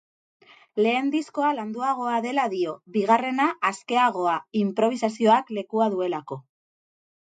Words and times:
Lehen 0.85 1.11
diskoa 1.15 1.49
landuagoa 1.57 2.15
dela 2.27 2.47
dio, 2.55 2.75
bigarrena 2.97 3.49
askeagoa, 3.73 4.37
inprobisazioak 4.67 5.57
lekua 5.61 5.93
duelako. 5.99 6.45